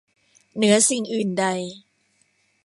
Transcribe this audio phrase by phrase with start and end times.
[0.55, 1.45] เหนือสิ่งอื่นใด